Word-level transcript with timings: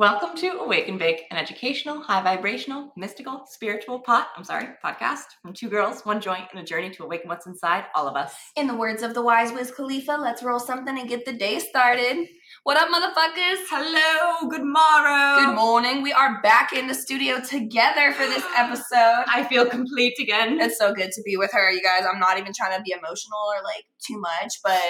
Welcome 0.00 0.34
to 0.38 0.60
Awake 0.60 0.88
and 0.88 0.98
Bake, 0.98 1.26
an 1.30 1.36
educational, 1.36 2.00
high 2.00 2.22
vibrational, 2.22 2.90
mystical, 2.96 3.44
spiritual 3.46 3.98
pot, 3.98 4.28
I'm 4.34 4.44
sorry, 4.44 4.68
podcast 4.82 5.24
from 5.42 5.52
two 5.52 5.68
girls, 5.68 6.06
one 6.06 6.22
joint, 6.22 6.44
and 6.50 6.58
a 6.58 6.64
journey 6.64 6.88
to 6.92 7.04
awaken 7.04 7.28
what's 7.28 7.46
inside 7.46 7.84
all 7.94 8.08
of 8.08 8.16
us. 8.16 8.32
In 8.56 8.66
the 8.66 8.74
words 8.74 9.02
of 9.02 9.12
the 9.12 9.20
wise 9.20 9.52
Wiz 9.52 9.70
Khalifa, 9.70 10.12
let's 10.12 10.42
roll 10.42 10.58
something 10.58 10.98
and 10.98 11.06
get 11.06 11.26
the 11.26 11.34
day 11.34 11.58
started. 11.58 12.26
What 12.62 12.78
up, 12.78 12.88
motherfuckers? 12.88 13.58
Hello, 13.68 14.48
good 14.48 14.64
morrow. 14.64 15.44
Good 15.44 15.54
morning. 15.54 16.02
We 16.02 16.14
are 16.14 16.40
back 16.40 16.72
in 16.72 16.86
the 16.86 16.94
studio 16.94 17.38
together 17.38 18.12
for 18.12 18.24
this 18.24 18.44
episode. 18.56 19.24
I 19.26 19.46
feel 19.50 19.66
complete 19.66 20.14
again. 20.18 20.62
It's 20.62 20.78
so 20.78 20.94
good 20.94 21.10
to 21.12 21.22
be 21.26 21.36
with 21.36 21.52
her, 21.52 21.70
you 21.70 21.82
guys. 21.82 22.06
I'm 22.10 22.18
not 22.18 22.38
even 22.38 22.52
trying 22.56 22.74
to 22.74 22.82
be 22.82 22.92
emotional 22.92 23.38
or 23.54 23.62
like 23.62 23.84
too 24.02 24.18
much, 24.18 24.60
but 24.64 24.80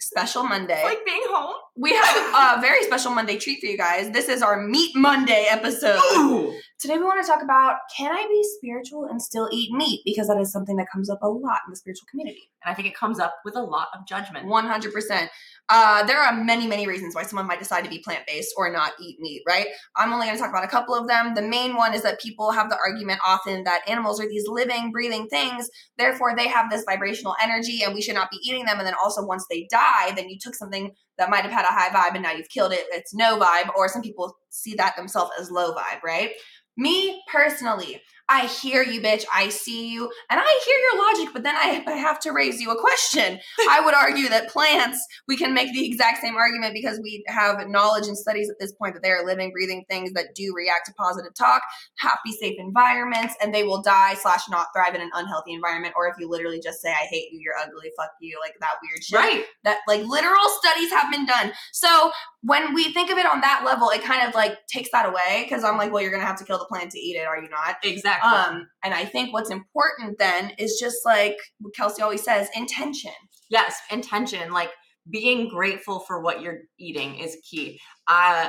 special 0.00 0.44
Monday. 0.44 0.82
Like 0.84 1.04
being 1.04 1.22
home. 1.24 1.54
We 1.76 1.92
have 1.92 2.58
a 2.58 2.60
very 2.60 2.82
special 2.82 3.12
Monday 3.12 3.36
treat 3.36 3.60
for 3.60 3.66
you 3.66 3.76
guys. 3.76 4.10
This 4.10 4.28
is 4.28 4.42
our 4.42 4.66
Meat 4.66 4.94
Monday 4.94 5.46
episode. 5.48 6.00
Ooh. 6.16 6.54
Today 6.78 6.96
we 6.96 7.04
want 7.04 7.24
to 7.24 7.30
talk 7.30 7.42
about 7.42 7.76
can 7.96 8.12
I 8.12 8.26
be 8.28 8.42
spiritual 8.56 9.06
and 9.06 9.20
still 9.20 9.48
eat 9.52 9.72
meat? 9.72 10.02
Because 10.04 10.28
that 10.28 10.40
is 10.40 10.52
something 10.52 10.76
that 10.76 10.86
comes 10.92 11.10
up 11.10 11.20
a 11.22 11.28
lot 11.28 11.58
in 11.66 11.70
the 11.70 11.76
spiritual 11.76 12.06
community. 12.10 12.50
And 12.64 12.72
I 12.72 12.74
think 12.74 12.88
it 12.88 12.96
comes 12.96 13.18
up 13.18 13.34
with 13.44 13.56
a 13.56 13.62
lot 13.62 13.88
of 13.94 14.06
judgment. 14.06 14.46
100%. 14.46 15.28
Uh, 15.70 16.02
there 16.06 16.18
are 16.18 16.32
many, 16.32 16.66
many 16.66 16.86
reasons 16.86 17.14
why 17.14 17.22
someone 17.22 17.46
might 17.46 17.58
decide 17.58 17.84
to 17.84 17.90
be 17.90 17.98
plant 17.98 18.26
based 18.26 18.54
or 18.56 18.72
not 18.72 18.92
eat 19.00 19.20
meat, 19.20 19.42
right? 19.46 19.66
I'm 19.96 20.12
only 20.12 20.26
going 20.26 20.36
to 20.36 20.42
talk 20.42 20.50
about 20.50 20.64
a 20.64 20.68
couple 20.68 20.94
of 20.94 21.08
them. 21.08 21.34
The 21.34 21.42
main 21.42 21.76
one 21.76 21.92
is 21.92 22.02
that 22.02 22.20
people 22.20 22.52
have 22.52 22.70
the 22.70 22.78
argument 22.78 23.20
often 23.24 23.64
that 23.64 23.86
animals 23.86 24.18
are 24.18 24.28
these 24.28 24.48
living, 24.48 24.90
breathing 24.90 25.28
things. 25.28 25.68
Therefore, 25.98 26.34
they 26.34 26.48
have 26.48 26.70
this 26.70 26.84
vibrational 26.88 27.34
energy 27.42 27.82
and 27.82 27.94
we 27.94 28.00
should 28.00 28.14
not 28.14 28.30
be 28.30 28.38
eating 28.42 28.64
them. 28.64 28.78
And 28.78 28.86
then 28.86 28.94
also, 29.02 29.26
once 29.26 29.44
they 29.50 29.66
die, 29.70 30.12
then 30.16 30.30
you 30.30 30.38
took 30.40 30.54
something 30.54 30.92
that 31.18 31.28
might 31.28 31.42
have 31.42 31.52
had 31.52 31.64
a 31.64 31.72
high 31.72 31.90
vibe 31.90 32.14
and 32.14 32.22
now 32.22 32.32
you've 32.32 32.48
killed 32.48 32.72
it. 32.72 32.86
It's 32.90 33.12
no 33.12 33.38
vibe. 33.38 33.68
Or 33.76 33.88
some 33.88 34.02
people 34.02 34.36
see 34.48 34.74
that 34.76 34.96
themselves 34.96 35.32
as 35.38 35.50
low 35.50 35.74
vibe, 35.74 36.02
right? 36.02 36.30
Me 36.78 37.22
personally, 37.30 38.00
I 38.28 38.46
hear 38.46 38.82
you, 38.82 39.00
bitch. 39.00 39.24
I 39.34 39.48
see 39.48 39.88
you. 39.88 40.04
And 40.30 40.38
I 40.38 40.60
hear 40.64 40.78
your 40.78 41.06
logic, 41.06 41.32
but 41.32 41.42
then 41.42 41.56
I, 41.56 41.82
I 41.86 41.92
have 41.92 42.20
to 42.20 42.30
raise 42.30 42.60
you 42.60 42.70
a 42.70 42.80
question. 42.80 43.38
I 43.70 43.80
would 43.80 43.94
argue 43.94 44.28
that 44.28 44.50
plants, 44.50 45.04
we 45.26 45.36
can 45.36 45.54
make 45.54 45.72
the 45.72 45.86
exact 45.86 46.20
same 46.20 46.36
argument 46.36 46.74
because 46.74 47.00
we 47.02 47.24
have 47.26 47.66
knowledge 47.68 48.06
and 48.06 48.18
studies 48.18 48.50
at 48.50 48.56
this 48.60 48.72
point 48.72 48.94
that 48.94 49.02
they 49.02 49.10
are 49.10 49.24
living, 49.24 49.50
breathing 49.50 49.84
things 49.88 50.12
that 50.12 50.34
do 50.34 50.52
react 50.54 50.86
to 50.86 50.92
positive 50.92 51.34
talk, 51.34 51.62
happy, 51.98 52.32
safe 52.32 52.56
environments, 52.58 53.34
and 53.40 53.54
they 53.54 53.62
will 53.62 53.82
die 53.82 54.14
slash 54.14 54.42
not 54.50 54.66
thrive 54.74 54.94
in 54.94 55.00
an 55.00 55.10
unhealthy 55.14 55.54
environment. 55.54 55.94
Or 55.96 56.06
if 56.08 56.14
you 56.18 56.28
literally 56.28 56.60
just 56.60 56.82
say, 56.82 56.90
I 56.90 57.06
hate 57.10 57.32
you, 57.32 57.40
you're 57.42 57.56
ugly, 57.58 57.90
fuck 57.96 58.10
you, 58.20 58.38
like 58.42 58.54
that 58.60 58.74
weird 58.82 59.04
shit. 59.04 59.18
Right. 59.18 59.44
That 59.64 59.78
like 59.88 60.04
literal 60.04 60.48
studies 60.62 60.90
have 60.90 61.10
been 61.10 61.24
done. 61.24 61.52
So 61.72 62.12
when 62.42 62.74
we 62.74 62.92
think 62.92 63.10
of 63.10 63.18
it 63.18 63.26
on 63.26 63.40
that 63.40 63.62
level, 63.64 63.90
it 63.90 64.02
kind 64.02 64.26
of 64.26 64.34
like 64.34 64.66
takes 64.66 64.90
that 64.92 65.06
away 65.06 65.44
because 65.44 65.64
I'm 65.64 65.78
like, 65.78 65.92
well, 65.92 66.02
you're 66.02 66.12
gonna 66.12 66.24
have 66.24 66.38
to 66.38 66.44
kill 66.44 66.58
the 66.58 66.66
plant 66.66 66.90
to 66.92 66.98
eat 66.98 67.16
it, 67.16 67.26
are 67.26 67.40
you 67.40 67.48
not? 67.48 67.76
Exactly. 67.82 68.17
Um, 68.22 68.68
and 68.84 68.94
I 68.94 69.04
think 69.04 69.32
what's 69.32 69.50
important 69.50 70.18
then 70.18 70.52
is 70.58 70.78
just 70.80 70.98
like 71.04 71.36
what 71.60 71.74
Kelsey 71.74 72.02
always 72.02 72.22
says, 72.24 72.48
intention. 72.54 73.12
yes, 73.50 73.76
intention, 73.90 74.52
like 74.52 74.70
being 75.10 75.48
grateful 75.48 76.00
for 76.00 76.20
what 76.20 76.42
you're 76.42 76.60
eating 76.78 77.18
is 77.18 77.36
key. 77.48 77.80
Uh 78.06 78.48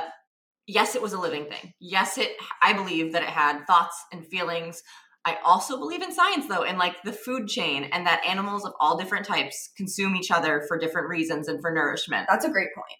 yes, 0.66 0.94
it 0.94 1.02
was 1.02 1.12
a 1.12 1.20
living 1.20 1.46
thing. 1.46 1.72
Yes, 1.80 2.18
it 2.18 2.30
I 2.62 2.72
believe 2.72 3.12
that 3.12 3.22
it 3.22 3.28
had 3.28 3.66
thoughts 3.66 3.96
and 4.12 4.26
feelings. 4.26 4.82
I 5.24 5.36
also 5.44 5.78
believe 5.78 6.02
in 6.02 6.12
science 6.12 6.46
though, 6.48 6.64
and 6.64 6.78
like 6.78 7.02
the 7.02 7.12
food 7.12 7.48
chain 7.48 7.84
and 7.84 8.06
that 8.06 8.24
animals 8.26 8.64
of 8.64 8.72
all 8.80 8.96
different 8.96 9.26
types 9.26 9.70
consume 9.76 10.16
each 10.16 10.30
other 10.30 10.64
for 10.66 10.78
different 10.78 11.08
reasons 11.08 11.48
and 11.48 11.60
for 11.60 11.70
nourishment. 11.70 12.26
That's 12.28 12.44
a 12.44 12.50
great 12.50 12.74
point. 12.74 12.98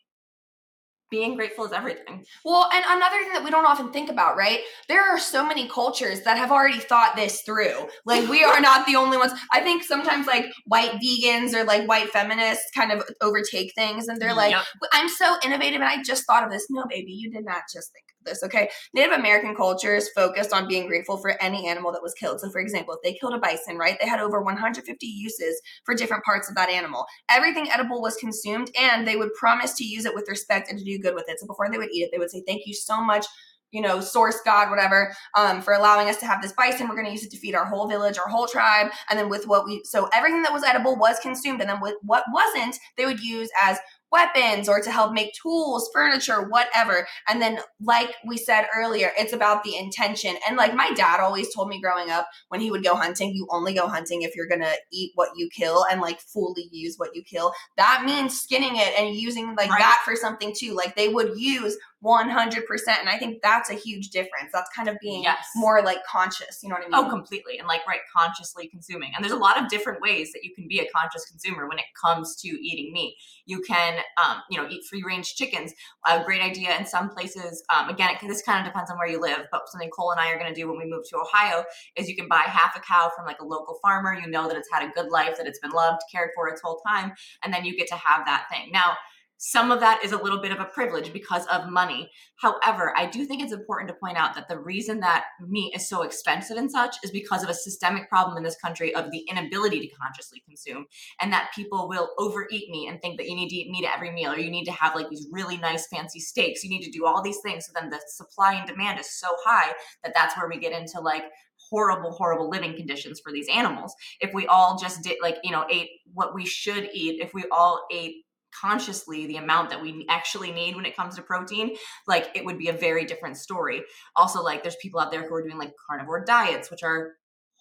Being 1.10 1.34
grateful 1.34 1.64
is 1.64 1.72
everything. 1.72 2.24
Well, 2.44 2.70
and 2.72 2.84
another 2.88 3.18
thing 3.18 3.32
that 3.32 3.42
we 3.42 3.50
don't 3.50 3.66
often 3.66 3.92
think 3.92 4.10
about, 4.10 4.36
right? 4.36 4.60
There 4.88 5.02
are 5.02 5.18
so 5.18 5.44
many 5.44 5.68
cultures 5.68 6.22
that 6.22 6.38
have 6.38 6.52
already 6.52 6.78
thought 6.78 7.16
this 7.16 7.42
through. 7.42 7.88
Like 8.04 8.28
we 8.28 8.44
are 8.44 8.60
not 8.70 8.86
the 8.86 8.96
only 8.96 9.16
ones. 9.16 9.32
I 9.52 9.60
think 9.60 9.82
sometimes 9.82 10.26
like 10.26 10.46
white 10.66 11.00
vegans 11.02 11.52
or 11.54 11.64
like 11.64 11.88
white 11.88 12.10
feminists 12.10 12.70
kind 12.74 12.92
of 12.92 13.02
overtake 13.20 13.74
things 13.74 14.08
and 14.08 14.20
they're 14.20 14.34
like, 14.34 14.52
Yep. 14.52 14.62
I'm 14.92 15.08
so 15.08 15.36
innovative 15.44 15.80
and 15.80 15.90
I 15.90 16.02
just 16.02 16.26
thought 16.26 16.44
of 16.44 16.50
this. 16.50 16.66
No, 16.70 16.84
baby, 16.88 17.12
you 17.12 17.30
did 17.30 17.44
not 17.44 17.62
just 17.72 17.92
think 17.92 18.04
this, 18.24 18.42
okay? 18.42 18.68
Native 18.94 19.12
American 19.12 19.54
cultures 19.54 20.08
focused 20.14 20.52
on 20.52 20.68
being 20.68 20.86
grateful 20.86 21.16
for 21.16 21.40
any 21.42 21.68
animal 21.68 21.92
that 21.92 22.02
was 22.02 22.14
killed. 22.14 22.40
So, 22.40 22.50
for 22.50 22.60
example, 22.60 22.94
if 22.94 23.02
they 23.02 23.18
killed 23.18 23.34
a 23.34 23.38
bison, 23.38 23.76
right, 23.76 23.96
they 24.00 24.08
had 24.08 24.20
over 24.20 24.40
150 24.40 25.06
uses 25.06 25.60
for 25.84 25.94
different 25.94 26.24
parts 26.24 26.48
of 26.48 26.56
that 26.56 26.68
animal. 26.68 27.06
Everything 27.30 27.70
edible 27.70 28.00
was 28.00 28.16
consumed 28.16 28.70
and 28.78 29.06
they 29.06 29.16
would 29.16 29.32
promise 29.34 29.74
to 29.74 29.84
use 29.84 30.04
it 30.04 30.14
with 30.14 30.28
respect 30.28 30.70
and 30.70 30.78
to 30.78 30.84
do 30.84 30.98
good 30.98 31.14
with 31.14 31.24
it. 31.28 31.40
So, 31.40 31.46
before 31.46 31.70
they 31.70 31.78
would 31.78 31.90
eat 31.92 32.02
it, 32.02 32.10
they 32.12 32.18
would 32.18 32.30
say, 32.30 32.42
Thank 32.46 32.66
you 32.66 32.74
so 32.74 33.02
much. 33.02 33.26
You 33.72 33.82
know, 33.82 34.00
source 34.00 34.40
God, 34.44 34.68
whatever, 34.68 35.14
um, 35.36 35.62
for 35.62 35.74
allowing 35.74 36.08
us 36.08 36.16
to 36.16 36.26
have 36.26 36.42
this 36.42 36.52
bison. 36.52 36.88
We're 36.88 36.96
going 36.96 37.06
to 37.06 37.12
use 37.12 37.24
it 37.24 37.30
to 37.30 37.36
feed 37.36 37.54
our 37.54 37.64
whole 37.64 37.86
village, 37.88 38.18
our 38.18 38.28
whole 38.28 38.48
tribe. 38.48 38.90
And 39.08 39.16
then 39.16 39.28
with 39.28 39.46
what 39.46 39.64
we, 39.64 39.82
so 39.84 40.08
everything 40.12 40.42
that 40.42 40.52
was 40.52 40.64
edible 40.64 40.96
was 40.96 41.20
consumed. 41.20 41.60
And 41.60 41.70
then 41.70 41.80
with 41.80 41.94
what 42.02 42.24
wasn't, 42.32 42.76
they 42.96 43.06
would 43.06 43.20
use 43.20 43.48
as 43.62 43.78
weapons 44.12 44.68
or 44.68 44.80
to 44.80 44.90
help 44.90 45.12
make 45.12 45.32
tools, 45.34 45.88
furniture, 45.92 46.42
whatever. 46.48 47.06
And 47.28 47.40
then, 47.40 47.60
like 47.80 48.14
we 48.26 48.36
said 48.36 48.66
earlier, 48.74 49.12
it's 49.18 49.32
about 49.32 49.62
the 49.64 49.76
intention. 49.76 50.36
And 50.48 50.56
like 50.56 50.74
my 50.74 50.90
dad 50.92 51.20
always 51.20 51.54
told 51.54 51.68
me 51.68 51.80
growing 51.80 52.10
up, 52.10 52.28
when 52.48 52.60
he 52.60 52.70
would 52.70 52.84
go 52.84 52.94
hunting, 52.94 53.34
you 53.34 53.46
only 53.50 53.74
go 53.74 53.86
hunting 53.88 54.22
if 54.22 54.34
you're 54.34 54.48
gonna 54.48 54.72
eat 54.92 55.12
what 55.14 55.30
you 55.36 55.48
kill 55.48 55.84
and 55.90 56.00
like 56.00 56.20
fully 56.20 56.68
use 56.72 56.96
what 56.96 57.14
you 57.14 57.22
kill. 57.22 57.52
That 57.76 58.02
means 58.04 58.40
skinning 58.40 58.76
it 58.76 58.92
and 58.98 59.14
using 59.14 59.54
like 59.56 59.70
Right. 59.70 59.78
that 59.80 60.02
for 60.04 60.16
something 60.16 60.52
too. 60.56 60.74
Like 60.74 60.96
they 60.96 61.08
would 61.08 61.38
use 61.38 61.76
100%. 62.04 63.00
And 63.00 63.08
I 63.08 63.18
think 63.18 63.42
that's 63.42 63.70
a 63.70 63.74
huge 63.74 64.10
difference. 64.10 64.50
That's 64.52 64.70
kind 64.74 64.88
of 64.88 64.96
being 65.00 65.22
Yes. 65.22 65.48
more 65.56 65.82
like 65.82 66.04
conscious. 66.04 66.60
You 66.62 66.68
know 66.70 66.76
what 66.76 66.84
I 66.86 66.88
mean? 66.88 67.06
Oh, 67.06 67.10
completely. 67.10 67.58
And 67.58 67.68
like, 67.68 67.86
right, 67.86 68.00
consciously 68.16 68.68
consuming. 68.68 69.12
And 69.14 69.22
there's 69.22 69.32
a 69.34 69.38
lot 69.38 69.62
of 69.62 69.68
different 69.68 70.00
ways 70.00 70.32
that 70.32 70.42
you 70.44 70.54
can 70.54 70.66
be 70.66 70.80
a 70.80 70.88
conscious 70.94 71.28
consumer 71.28 71.68
when 71.68 71.78
it 71.78 71.84
comes 72.00 72.36
to 72.36 72.48
eating 72.48 72.92
meat. 72.92 73.16
You 73.44 73.60
can, 73.60 73.98
um, 74.22 74.38
you 74.50 74.60
know, 74.60 74.68
eat 74.68 74.84
free 74.88 75.02
range 75.06 75.34
chickens. 75.34 75.72
A 76.08 76.24
great 76.24 76.42
idea 76.42 76.76
in 76.78 76.86
some 76.86 77.10
places. 77.10 77.62
Um, 77.74 77.88
again, 77.88 78.10
it, 78.10 78.26
this 78.26 78.42
kind 78.42 78.58
of 78.60 78.72
depends 78.72 78.90
on 78.90 78.96
where 78.98 79.08
you 79.08 79.20
live, 79.20 79.46
but 79.52 79.68
something 79.68 79.90
Cole 79.90 80.12
and 80.12 80.20
I 80.20 80.30
are 80.30 80.38
going 80.38 80.52
to 80.52 80.58
do 80.58 80.68
when 80.68 80.78
we 80.78 80.86
move 80.86 81.04
to 81.10 81.18
Ohio 81.18 81.64
is 81.96 82.08
you 82.08 82.16
can 82.16 82.28
buy 82.28 82.44
half 82.46 82.76
a 82.76 82.80
cow 82.80 83.10
from 83.14 83.26
like 83.26 83.40
a 83.40 83.44
local 83.44 83.78
farmer. 83.82 84.14
You 84.14 84.28
know 84.28 84.48
that 84.48 84.56
it's 84.56 84.68
had 84.72 84.82
a 84.82 84.92
good 84.92 85.10
life, 85.10 85.36
that 85.36 85.46
it's 85.46 85.58
been 85.58 85.70
loved, 85.72 86.00
cared 86.10 86.30
for 86.34 86.48
its 86.48 86.60
whole 86.62 86.80
time, 86.86 87.12
and 87.42 87.52
then 87.52 87.64
you 87.64 87.76
get 87.76 87.88
to 87.88 87.96
have 87.96 88.24
that 88.26 88.46
thing. 88.50 88.70
Now, 88.72 88.96
some 89.42 89.70
of 89.70 89.80
that 89.80 90.04
is 90.04 90.12
a 90.12 90.22
little 90.22 90.38
bit 90.38 90.52
of 90.52 90.60
a 90.60 90.66
privilege 90.66 91.14
because 91.14 91.46
of 91.46 91.70
money. 91.70 92.10
However, 92.36 92.92
I 92.94 93.06
do 93.06 93.24
think 93.24 93.42
it's 93.42 93.54
important 93.54 93.88
to 93.88 93.94
point 93.94 94.18
out 94.18 94.34
that 94.34 94.48
the 94.48 94.58
reason 94.58 95.00
that 95.00 95.24
meat 95.48 95.74
is 95.74 95.88
so 95.88 96.02
expensive 96.02 96.58
and 96.58 96.70
such 96.70 96.96
is 97.02 97.10
because 97.10 97.42
of 97.42 97.48
a 97.48 97.54
systemic 97.54 98.10
problem 98.10 98.36
in 98.36 98.42
this 98.42 98.60
country 98.62 98.94
of 98.94 99.10
the 99.10 99.20
inability 99.30 99.80
to 99.80 99.94
consciously 99.94 100.42
consume, 100.46 100.84
and 101.22 101.32
that 101.32 101.52
people 101.54 101.88
will 101.88 102.10
overeat 102.18 102.68
meat 102.68 102.88
and 102.90 103.00
think 103.00 103.16
that 103.16 103.30
you 103.30 103.34
need 103.34 103.48
to 103.48 103.56
eat 103.56 103.70
meat 103.70 103.86
at 103.86 103.96
every 103.96 104.10
meal, 104.10 104.30
or 104.30 104.36
you 104.36 104.50
need 104.50 104.66
to 104.66 104.72
have 104.72 104.94
like 104.94 105.08
these 105.08 105.26
really 105.32 105.56
nice 105.56 105.86
fancy 105.86 106.20
steaks. 106.20 106.62
You 106.62 106.68
need 106.68 106.84
to 106.84 106.90
do 106.90 107.06
all 107.06 107.22
these 107.22 107.40
things. 107.42 107.64
So 107.64 107.72
then 107.74 107.88
the 107.88 107.98
supply 108.08 108.56
and 108.56 108.68
demand 108.68 109.00
is 109.00 109.10
so 109.10 109.28
high 109.42 109.72
that 110.04 110.12
that's 110.14 110.36
where 110.36 110.50
we 110.50 110.58
get 110.58 110.78
into 110.78 111.00
like 111.00 111.24
horrible 111.70 112.10
horrible 112.12 112.50
living 112.50 112.74
conditions 112.74 113.20
for 113.20 113.32
these 113.32 113.46
animals 113.48 113.94
if 114.20 114.32
we 114.32 114.46
all 114.46 114.78
just 114.78 115.02
did 115.02 115.18
like 115.20 115.36
you 115.44 115.50
know 115.50 115.66
ate 115.70 115.90
what 116.14 116.34
we 116.34 116.44
should 116.46 116.88
eat 116.94 117.20
if 117.20 117.34
we 117.34 117.44
all 117.52 117.86
ate 117.92 118.24
consciously 118.58 119.26
the 119.26 119.36
amount 119.36 119.70
that 119.70 119.80
we 119.82 120.06
actually 120.08 120.50
need 120.50 120.74
when 120.76 120.86
it 120.86 120.96
comes 120.96 121.16
to 121.16 121.22
protein 121.22 121.74
like 122.06 122.28
it 122.34 122.44
would 122.44 122.58
be 122.58 122.68
a 122.68 122.72
very 122.72 123.04
different 123.04 123.36
story 123.36 123.82
also 124.16 124.42
like 124.42 124.62
there's 124.62 124.76
people 124.76 125.00
out 125.00 125.10
there 125.10 125.26
who 125.28 125.34
are 125.34 125.42
doing 125.42 125.58
like 125.58 125.72
carnivore 125.88 126.24
diets 126.24 126.70
which 126.70 126.82
are 126.82 127.12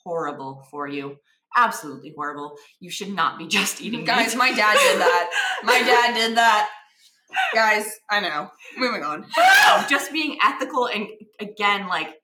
horrible 0.03 0.65
for 0.71 0.87
you 0.87 1.15
absolutely 1.57 2.13
horrible 2.15 2.55
you 2.79 2.89
should 2.89 3.13
not 3.13 3.37
be 3.37 3.47
just 3.59 3.81
eating 3.81 4.05
Guys, 4.05 4.33
meat. 4.33 4.39
my 4.39 4.51
dad 4.53 4.77
did 4.77 4.99
that. 4.99 5.29
My 5.63 5.79
dad 5.85 6.13
did 6.13 6.37
that. 6.37 6.69
Guys, 7.53 7.85
I 8.09 8.19
know. 8.21 8.49
Moving 8.77 9.03
on. 9.03 9.21
no, 9.37 9.85
just 9.87 10.11
being 10.11 10.37
ethical 10.43 10.87
and 10.87 11.07
again 11.39 11.87
like 11.87 12.15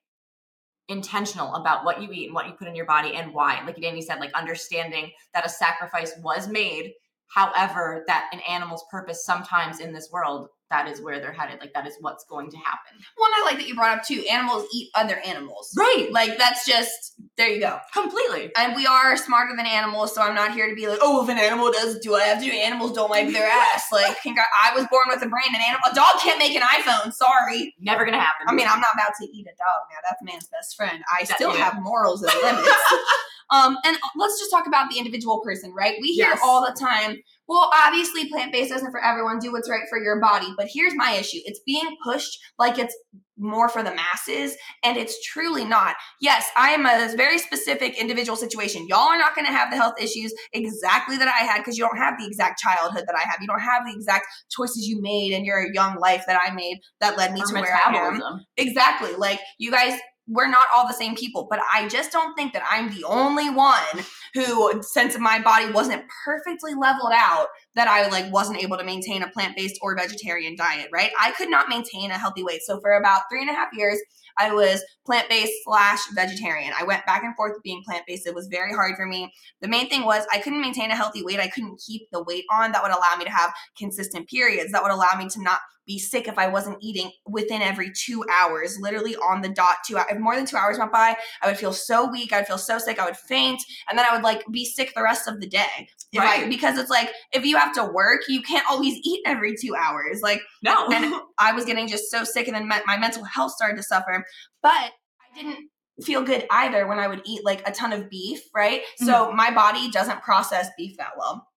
intentional 0.87 1.55
about 1.55 1.83
what 1.83 2.01
you 2.01 2.09
eat 2.11 2.25
and 2.25 2.35
what 2.35 2.45
you 2.47 2.53
put 2.53 2.67
in 2.67 2.75
your 2.75 2.85
body 2.85 3.13
and 3.15 3.33
why 3.33 3.59
like 3.65 3.75
Dani 3.77 4.03
said 4.03 4.19
like 4.19 4.33
understanding 4.33 5.09
that 5.33 5.45
a 5.45 5.49
sacrifice 5.49 6.13
was 6.21 6.47
made 6.47 6.93
however 7.27 8.03
that 8.07 8.29
an 8.33 8.39
animal's 8.49 8.83
purpose 8.89 9.25
sometimes 9.25 9.79
in 9.79 9.93
this 9.93 10.09
world 10.11 10.49
that 10.71 10.87
is 10.87 11.01
where 11.01 11.19
they're 11.19 11.31
headed 11.31 11.59
like 11.59 11.73
that 11.73 11.87
is 11.87 11.95
what's 12.01 12.25
going 12.25 12.49
to 12.49 12.57
happen 12.57 12.97
One 13.17 13.31
I 13.35 13.43
like 13.45 13.57
that 13.57 13.67
you 13.67 13.75
brought 13.75 13.99
up 13.99 14.05
too. 14.05 14.23
Animals 14.29 14.65
eat 14.73 14.89
other 14.95 15.17
animals. 15.19 15.73
right 15.77 16.09
Like 16.11 16.37
that's 16.37 16.65
just 16.65 17.13
there 17.37 17.49
you 17.49 17.59
go. 17.59 17.77
completely 17.93 18.51
And 18.57 18.75
we 18.75 18.85
are 18.87 19.17
smarter 19.17 19.55
than 19.57 19.65
animals, 19.65 20.15
so 20.15 20.21
I'm 20.21 20.35
not 20.35 20.53
here 20.53 20.69
to 20.69 20.75
be 20.75 20.87
like, 20.87 20.99
oh, 21.01 21.23
if 21.23 21.29
an 21.29 21.37
animal 21.37 21.71
does, 21.71 21.99
do 21.99 22.15
I 22.15 22.23
have 22.23 22.41
to? 22.41 22.49
Animals 22.49 22.93
don't 22.93 23.09
wipe 23.09 23.31
their 23.31 23.47
ass. 23.47 23.85
Like, 23.91 24.17
congr- 24.25 24.43
I 24.63 24.73
was 24.73 24.85
born 24.89 25.03
with 25.07 25.17
a 25.21 25.27
brain. 25.27 25.49
An 25.49 25.61
animal, 25.61 25.81
a 25.91 25.95
dog 25.95 26.15
can't 26.21 26.39
make 26.39 26.55
an 26.55 26.61
iPhone. 26.61 27.11
Sorry. 27.13 27.73
never 27.79 28.05
gonna 28.05 28.19
happen 28.19 28.47
I 28.47 28.53
mean, 28.53 28.67
I'm 28.69 28.79
not 28.79 28.93
about 28.93 29.13
to 29.21 29.25
eat 29.27 29.45
a 29.47 29.55
dog 29.57 29.81
now. 29.91 29.97
That's 30.09 30.21
man's 30.23 30.47
best 30.47 30.75
friend. 30.77 31.03
I 31.11 31.25
That- 31.25 31.35
still 31.35 31.55
yeah. 31.55 31.69
have 31.71 31.81
morals 31.81 32.23
and 32.23 32.31
limits. 32.41 32.69
um, 33.51 33.77
and 33.85 33.97
let's 34.15 34.39
just 34.39 34.49
talk 34.51 34.65
about 34.67 34.89
the 34.89 34.97
individual 34.97 35.41
person, 35.43 35.73
right? 35.73 35.97
We 36.01 36.13
hear 36.13 36.29
Yes. 36.29 36.39
all 36.43 36.61
the 36.65 36.75
time 36.79 37.17
well, 37.47 37.69
obviously, 37.85 38.27
plant 38.27 38.51
based 38.51 38.71
isn't 38.71 38.89
for 38.89 39.03
everyone. 39.03 39.37
Do 39.37 39.51
what's 39.51 39.69
right 39.69 39.83
for 39.87 39.99
your 40.01 40.19
body. 40.19 40.47
But 40.57 40.67
here's 40.67 40.95
my 40.95 41.11
issue 41.11 41.37
it's 41.45 41.59
being 41.63 41.95
pushed 42.03 42.39
like 42.57 42.79
it's 42.79 42.95
more 43.37 43.69
for 43.69 43.83
the 43.83 43.93
masses, 43.93 44.55
and 44.83 44.97
it's 44.97 45.21
truly 45.25 45.65
not. 45.65 45.95
Yes, 46.21 46.45
I 46.55 46.69
am 46.71 46.85
a 46.85 47.15
very 47.15 47.37
specific 47.37 47.99
individual 47.99 48.35
situation. 48.35 48.85
Y'all 48.87 49.09
are 49.09 49.17
not 49.17 49.35
going 49.35 49.45
to 49.45 49.51
have 49.51 49.69
the 49.71 49.77
health 49.77 49.95
issues 49.99 50.33
exactly 50.53 51.17
that 51.17 51.27
I 51.27 51.45
had 51.45 51.59
because 51.59 51.77
you 51.77 51.85
don't 51.85 51.97
have 51.97 52.15
the 52.19 52.25
exact 52.25 52.59
childhood 52.59 53.03
that 53.07 53.15
I 53.15 53.21
have. 53.21 53.37
You 53.41 53.47
don't 53.47 53.59
have 53.59 53.83
the 53.85 53.93
exact 53.93 54.25
choices 54.49 54.87
you 54.87 55.01
made 55.01 55.31
in 55.31 55.45
your 55.45 55.71
young 55.73 55.97
life 55.97 56.23
that 56.27 56.39
I 56.41 56.53
made 56.53 56.79
that 57.01 57.17
led 57.17 57.33
me 57.33 57.41
Or 57.41 57.45
to 57.47 57.53
where 57.53 57.75
I 57.85 57.95
am. 57.95 58.21
Exactly. 58.57 59.15
Like 59.15 59.39
you 59.57 59.71
guys, 59.71 59.99
we're 60.27 60.49
not 60.49 60.65
all 60.75 60.87
the 60.87 60.93
same 60.93 61.15
people, 61.15 61.47
but 61.49 61.59
I 61.71 61.87
just 61.87 62.11
don't 62.11 62.33
think 62.35 62.53
that 62.53 62.63
I'm 62.69 62.89
the 62.89 63.03
only 63.03 63.49
one 63.49 64.05
who, 64.33 64.81
since 64.81 65.17
my 65.19 65.39
body 65.39 65.71
wasn't 65.71 66.03
perfectly 66.23 66.73
leveled 66.73 67.13
out, 67.13 67.47
that 67.75 67.87
I 67.87 68.07
like 68.07 68.31
wasn't 68.31 68.63
able 68.63 68.77
to 68.77 68.83
maintain 68.83 69.21
a 69.21 69.29
plant 69.29 69.55
based 69.55 69.79
or 69.81 69.95
vegetarian 69.95 70.55
diet. 70.55 70.89
Right? 70.91 71.11
I 71.19 71.31
could 71.31 71.49
not 71.49 71.69
maintain 71.69 72.11
a 72.11 72.17
healthy 72.17 72.43
weight. 72.43 72.61
So 72.63 72.79
for 72.79 72.91
about 72.93 73.23
three 73.29 73.41
and 73.41 73.49
a 73.49 73.53
half 73.53 73.69
years, 73.73 73.99
I 74.37 74.53
was 74.53 74.83
plant 75.05 75.29
based 75.29 75.53
slash 75.63 75.99
vegetarian. 76.13 76.73
I 76.79 76.83
went 76.83 77.05
back 77.05 77.23
and 77.23 77.35
forth 77.35 77.61
being 77.63 77.83
plant 77.83 78.05
based. 78.07 78.27
It 78.27 78.35
was 78.35 78.47
very 78.47 78.73
hard 78.73 78.95
for 78.95 79.05
me. 79.05 79.31
The 79.61 79.67
main 79.67 79.89
thing 79.89 80.05
was 80.05 80.25
I 80.31 80.39
couldn't 80.39 80.61
maintain 80.61 80.91
a 80.91 80.95
healthy 80.95 81.23
weight. 81.23 81.39
I 81.39 81.47
couldn't 81.47 81.81
keep 81.85 82.09
the 82.11 82.23
weight 82.23 82.45
on 82.51 82.71
that 82.71 82.81
would 82.83 82.91
allow 82.91 83.15
me 83.17 83.25
to 83.25 83.31
have 83.31 83.53
consistent 83.77 84.27
periods. 84.27 84.71
That 84.71 84.83
would 84.83 84.91
allow 84.91 85.11
me 85.17 85.27
to 85.29 85.41
not 85.41 85.59
be 85.87 85.99
sick 85.99 86.27
if 86.27 86.37
I 86.39 86.47
wasn't 86.47 86.77
eating 86.81 87.11
within 87.27 87.61
every 87.61 87.91
two 87.91 88.25
hours, 88.31 88.79
literally 88.79 89.15
on 89.17 89.41
the 89.41 89.49
dot. 89.49 89.75
Two 89.87 89.97
hours, 89.97 90.07
if 90.09 90.17
more 90.19 90.35
than 90.35 90.45
two 90.45 90.57
hours 90.57 90.79
went 90.79 90.91
by, 90.91 91.15
I 91.43 91.47
would 91.47 91.57
feel 91.57 91.73
so 91.73 92.09
weak. 92.09 92.33
I 92.33 92.39
would 92.39 92.47
feel 92.47 92.57
so 92.57 92.79
sick. 92.79 92.99
I 92.99 93.05
would 93.05 93.17
faint, 93.17 93.61
and 93.87 93.97
then 93.97 94.05
I 94.09 94.15
would 94.15 94.23
like 94.23 94.43
be 94.51 94.65
sick 94.65 94.93
the 94.95 95.03
rest 95.03 95.27
of 95.27 95.39
the 95.39 95.47
day. 95.47 95.87
I, 96.17 96.23
Right. 96.23 96.49
because 96.49 96.77
it's 96.79 96.89
like 96.89 97.11
if 97.33 97.45
you 97.45 97.57
have 97.57 97.73
to 97.73 97.83
work, 97.83 98.21
you 98.29 98.41
can't 98.41 98.65
always 98.69 98.95
eat 99.03 99.21
every 99.25 99.53
two 99.55 99.75
hours. 99.75 100.21
Like 100.21 100.41
No. 100.63 100.87
and 100.87 101.13
I 101.37 101.51
was 101.51 101.65
getting 101.65 101.87
just 101.87 102.09
so 102.09 102.23
sick, 102.23 102.47
and 102.47 102.55
then 102.55 102.67
my, 102.67 102.81
my 102.87 102.97
mental 102.97 103.23
health 103.23 103.51
started 103.51 103.77
to 103.77 103.83
suffer. 103.83 104.24
But 104.61 104.71
I 104.71 105.35
didn't 105.35 105.69
feel 106.03 106.23
good 106.23 106.45
either 106.49 106.87
when 106.87 106.99
I 106.99 107.07
would 107.07 107.21
eat 107.25 107.45
like 107.45 107.67
a 107.67 107.71
ton 107.71 107.93
of 107.93 108.09
beef, 108.09 108.41
right? 108.53 108.81
So 108.97 109.27
mm-hmm. 109.27 109.35
my 109.35 109.51
body 109.51 109.89
doesn't 109.91 110.21
process 110.21 110.69
beef 110.77 110.97
that 110.97 111.13
well, 111.17 111.47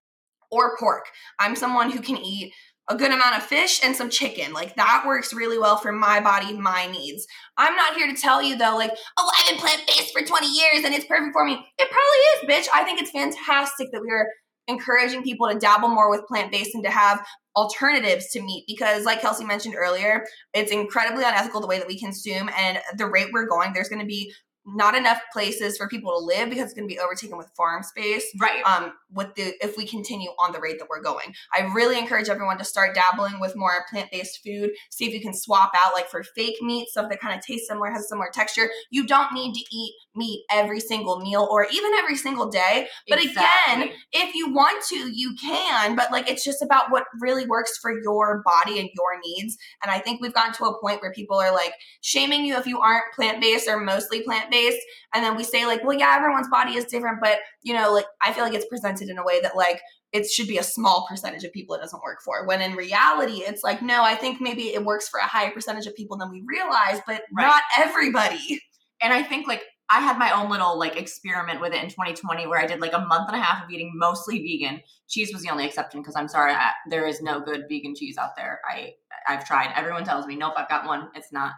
or 0.51 0.77
pork. 0.79 1.07
I'm 1.39 1.57
someone 1.57 1.91
who 1.91 2.01
can 2.01 2.17
eat 2.17 2.53
a 2.91 2.97
good 2.97 3.13
amount 3.13 3.37
of 3.37 3.43
fish 3.43 3.81
and 3.85 3.95
some 3.95 4.09
chicken. 4.09 4.53
Like 4.53 4.77
that 4.77 5.05
works 5.07 5.35
really 5.35 5.59
well 5.59 5.77
for 5.77 5.93
my 5.93 6.21
body, 6.21 6.55
my 6.55 6.87
needs. 6.87 7.27
I'm 7.57 7.77
not 7.77 7.95
here 7.97 8.07
to 8.07 8.19
tell 8.19 8.43
you 8.43 8.57
though, 8.57 8.77
like, 8.77 8.93
oh, 9.19 9.31
I've 9.39 9.51
been 9.51 9.61
plant 9.61 9.83
based 9.87 10.13
for 10.13 10.25
20 10.25 10.47
years 10.47 10.85
and 10.85 10.95
it's 10.95 11.05
perfect 11.05 11.33
for 11.33 11.45
me. 11.45 11.55
It 11.79 11.91
probably 11.91 12.55
is, 12.55 12.67
bitch. 12.67 12.71
I 12.75 12.85
think 12.85 13.01
it's 13.01 13.11
fantastic 13.11 13.89
that 13.93 14.01
we 14.01 14.11
are 14.11 14.27
encouraging 14.69 15.23
people 15.23 15.49
to 15.49 15.59
dabble 15.59 15.89
more 15.89 16.11
with 16.11 16.27
plant 16.27 16.51
based 16.51 16.75
and 16.75 16.85
to 16.85 16.91
have 16.91 17.25
alternatives 17.59 18.29
to 18.29 18.41
meat 18.41 18.65
because, 18.69 19.05
like 19.05 19.21
Kelsey 19.21 19.45
mentioned 19.45 19.75
earlier, 19.77 20.25
it's 20.55 20.71
incredibly 20.71 21.25
unethical 21.25 21.61
the 21.61 21.67
way 21.67 21.79
that 21.79 21.89
we 21.89 21.99
consume 21.99 22.49
and 22.57 22.79
the 22.97 23.07
rate 23.07 23.29
we're 23.33 23.49
going. 23.49 23.73
There's 23.73 23.89
going 23.89 24.01
to 24.01 24.07
be 24.07 24.33
not 24.75 24.95
enough 24.95 25.21
places 25.33 25.79
for 25.79 25.89
people 25.89 26.13
to 26.13 26.19
live 26.19 26.51
because 26.51 26.67
it's 26.67 26.75
going 26.75 26.87
to 26.87 26.95
be 26.95 27.01
overtaken 27.01 27.39
with 27.39 27.51
farm 27.57 27.83
space 27.83 28.25
right. 28.39 28.63
um 28.65 28.93
with 29.11 29.35
the 29.35 29.55
if 29.63 29.79
we 29.79 29.87
continue 29.87 30.29
on 30.39 30.53
the 30.53 30.61
rate 30.61 30.79
that 30.79 30.89
we're 30.91 31.01
going 31.01 31.33
i 31.55 31.63
really 31.75 31.99
encourage 31.99 32.29
everyone 32.29 32.59
to 32.59 32.65
start 32.65 32.95
dabbling 32.95 33.41
with 33.41 33.57
more 33.57 33.71
plant-based 33.89 34.41
food 34.45 34.71
see 34.91 35.07
if 35.07 35.15
you 35.15 35.21
can 35.21 35.33
swap 35.33 35.73
out 35.83 35.95
like 35.95 36.09
for 36.09 36.23
fake 36.23 36.61
meat 36.61 36.87
stuff 36.89 37.09
that 37.09 37.19
kind 37.19 37.35
of 37.35 37.43
tastes 37.45 37.67
similar 37.67 37.91
has 37.91 38.09
similar 38.09 38.29
texture 38.33 38.69
you 38.91 39.07
don't 39.07 39.33
need 39.33 39.55
to 39.55 39.65
eat 39.75 39.95
meat 40.19 40.45
every 40.51 40.81
single 40.81 41.21
meal 41.21 41.49
or 41.51 41.67
even 41.73 41.93
every 41.95 42.17
single 42.17 42.51
day. 42.51 42.89
But 43.09 43.21
again 43.21 43.91
if 44.13 44.35
you 44.35 44.53
want 44.53 44.85
to 44.91 44.97
you 45.15 45.35
can 45.41 45.97
but 45.97 46.11
like 46.13 46.29
it's 46.29 46.45
just 46.45 46.63
about 46.63 46.91
what 46.91 47.05
really 47.21 47.47
works 47.47 47.79
for 47.81 47.93
your 48.03 48.43
body 48.45 48.79
and 48.81 48.91
your 48.95 49.21
needs. 49.25 49.57
And 49.83 49.91
i 49.91 49.99
think 49.99 50.21
we've 50.21 50.35
gotten 50.35 50.53
to 50.55 50.65
a 50.65 50.81
point 50.81 51.01
where 51.01 51.13
people 51.13 51.39
are 51.39 51.53
like 51.53 51.73
shaming 52.01 52.45
you 52.45 52.57
if 52.57 52.67
you 52.67 52.81
aren't 52.81 53.05
plant-based 53.15 53.69
or 53.69 53.79
mostly 53.79 54.23
plant-based. 54.23 54.79
And 55.15 55.25
then 55.25 55.37
we 55.37 55.45
say 55.45 55.65
like 55.67 55.85
well 55.85 55.99
yeah 55.99 56.15
everyone's 56.19 56.49
body 56.51 56.75
is 56.77 56.85
different 56.85 57.19
but 57.23 57.39
you 57.63 57.75
know 57.75 57.93
like 57.93 58.07
i 58.21 58.33
feel 58.33 58.45
like 58.45 58.55
it's 58.55 58.67
presented 58.67 59.09
in 59.09 59.19
a 59.19 59.25
way 59.25 59.41
that 59.41 59.57
like 59.57 59.81
it 60.13 60.27
should 60.27 60.49
be 60.49 60.57
a 60.59 60.63
small 60.63 61.07
percentage 61.09 61.45
of 61.45 61.53
people 61.53 61.75
it 61.75 61.81
doesn't 61.81 62.03
work 62.03 62.21
for. 62.25 62.47
When 62.47 62.63
in 62.63 62.73
reality 62.75 63.43
it's 63.49 63.63
like 63.63 63.83
no 63.83 64.03
i 64.03 64.15
think 64.15 64.41
maybe 64.41 64.75
it 64.75 64.85
works 64.85 65.09
for 65.09 65.21
a 65.21 65.27
higher 65.27 65.51
percentage 65.51 65.87
of 65.87 65.95
people 65.95 66.17
than 66.17 66.31
we 66.31 66.43
realize 66.47 67.01
but 67.07 67.23
Right. 67.37 67.47
not 67.47 67.63
everybody. 67.79 68.61
And 69.03 69.13
I 69.13 69.23
think 69.23 69.47
like 69.47 69.63
I 69.91 70.01
had 70.01 70.19
my 70.19 70.31
own 70.33 70.51
little 70.51 70.79
like 70.79 70.97
experiment 70.97 71.61
with 71.61 71.73
it 71.73 71.83
in 71.83 71.89
2020 71.89 72.47
where 72.47 72.61
I 72.61 72.67
did 72.67 72.81
like 72.81 72.93
a 72.93 72.99
month 73.07 73.29
and 73.29 73.37
a 73.41 73.43
half 73.43 73.65
of 73.65 73.71
eating 73.71 73.93
mostly 73.95 74.39
vegan. 74.41 74.83
Cheese 75.09 75.33
was 75.33 75.43
the 75.43 75.51
only 75.51 75.65
exception 75.65 76.01
because 76.03 76.15
I'm 76.17 76.29
sorry, 76.29 76.53
I, 76.53 76.73
there 76.91 77.07
is 77.07 77.23
no 77.23 77.41
good 77.41 77.65
vegan 77.71 77.95
cheese 77.95 78.19
out 78.19 78.37
there. 78.37 78.61
I 78.69 78.95
I've 79.27 79.47
tried. 79.47 79.73
Everyone 79.75 80.05
tells 80.05 80.27
me, 80.27 80.37
nope, 80.37 80.55
I've 80.57 80.69
got 80.69 80.87
one. 80.87 81.09
It's 81.15 81.33
not. 81.33 81.53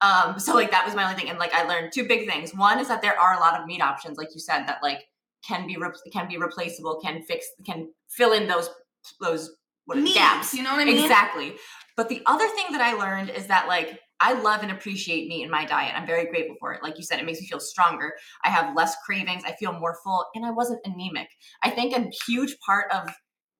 Um, 0.00 0.38
so 0.38 0.54
like 0.54 0.70
that 0.72 0.84
was 0.84 0.94
my 0.94 1.04
only 1.04 1.16
thing, 1.16 1.28
and 1.30 1.38
like 1.38 1.54
I 1.54 1.64
learned 1.66 1.92
two 1.92 2.06
big 2.06 2.28
things. 2.28 2.52
One 2.54 2.78
is 2.80 2.88
that 2.88 3.02
there 3.02 3.18
are 3.18 3.34
a 3.34 3.40
lot 3.40 3.60
of 3.60 3.66
meat 3.66 3.80
options, 3.80 4.18
like 4.18 4.34
you 4.34 4.40
said, 4.40 4.66
that 4.66 4.78
like 4.82 5.04
can 5.46 5.66
be 5.66 5.76
re- 5.76 5.90
can 6.12 6.28
be 6.28 6.38
replaceable, 6.38 7.00
can 7.00 7.22
fix, 7.22 7.46
can 7.64 7.88
fill 8.08 8.32
in 8.32 8.48
those 8.48 8.68
those 9.20 9.56
what 9.84 9.98
Needs, 9.98 10.14
gaps. 10.14 10.54
you 10.54 10.62
know 10.62 10.70
what 10.70 10.80
i 10.80 10.84
mean 10.84 11.02
Exactly. 11.02 11.54
But 11.96 12.08
the 12.08 12.22
other 12.26 12.46
thing 12.48 12.66
that 12.72 12.80
I 12.80 12.94
learned 12.94 13.30
is 13.30 13.46
that 13.46 13.68
like 13.68 13.98
I 14.20 14.34
love 14.34 14.62
and 14.62 14.70
appreciate 14.70 15.28
meat 15.28 15.42
in 15.42 15.50
my 15.50 15.64
diet. 15.64 15.94
I'm 15.96 16.06
very 16.06 16.26
grateful 16.26 16.54
for 16.60 16.72
it. 16.72 16.82
Like 16.82 16.96
you 16.96 17.02
said, 17.02 17.18
it 17.18 17.26
makes 17.26 17.40
me 17.40 17.46
feel 17.48 17.58
stronger. 17.58 18.14
I 18.44 18.50
have 18.50 18.76
less 18.76 18.94
cravings. 19.04 19.42
I 19.44 19.52
feel 19.52 19.72
more 19.72 19.96
full, 20.04 20.26
and 20.34 20.46
I 20.46 20.52
wasn't 20.52 20.80
anemic. 20.84 21.28
I 21.62 21.70
think 21.70 21.96
a 21.96 22.08
huge 22.26 22.56
part 22.64 22.92
of 22.92 23.08